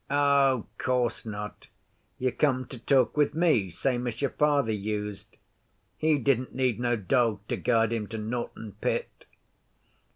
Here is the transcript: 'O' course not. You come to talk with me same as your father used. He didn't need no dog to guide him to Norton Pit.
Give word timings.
'O' 0.09 0.65
course 0.79 1.27
not. 1.27 1.67
You 2.17 2.31
come 2.31 2.65
to 2.69 2.79
talk 2.79 3.15
with 3.15 3.35
me 3.35 3.69
same 3.69 4.07
as 4.07 4.19
your 4.19 4.31
father 4.31 4.71
used. 4.71 5.37
He 5.95 6.17
didn't 6.17 6.55
need 6.55 6.79
no 6.79 6.95
dog 6.95 7.41
to 7.49 7.55
guide 7.55 7.93
him 7.93 8.07
to 8.07 8.17
Norton 8.17 8.71
Pit. 8.81 9.25